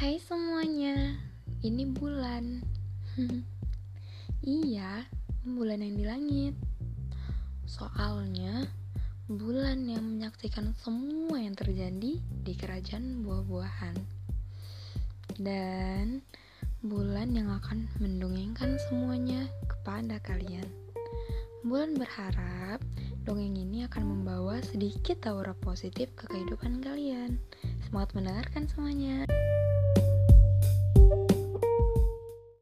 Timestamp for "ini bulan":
1.60-2.64